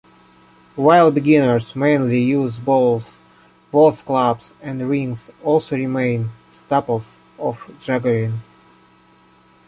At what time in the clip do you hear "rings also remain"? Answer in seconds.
4.89-6.31